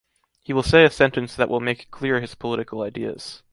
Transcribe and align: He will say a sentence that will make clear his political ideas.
He 0.41 0.51
will 0.51 0.63
say 0.63 0.83
a 0.83 0.89
sentence 0.89 1.35
that 1.35 1.47
will 1.47 1.59
make 1.59 1.91
clear 1.91 2.21
his 2.21 2.33
political 2.33 2.81
ideas. 2.81 3.43